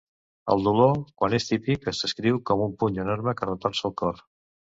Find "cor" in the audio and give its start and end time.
4.03-4.27